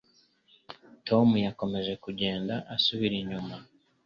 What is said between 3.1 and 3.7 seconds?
inyuma.